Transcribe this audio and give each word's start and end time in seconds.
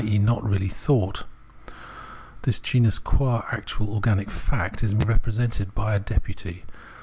e. 0.03 0.17
not 0.17 0.43
really 0.43 0.67
thought. 0.67 1.25
This 2.41 2.59
genus 2.59 2.97
qua 2.97 3.43
actual 3.51 3.93
organic 3.93 4.31
fact, 4.31 4.83
is 4.83 4.95
merely 4.95 5.11
represented 5.13 5.75
by 5.75 5.93
a 5.93 5.99
deputy. 5.99 6.65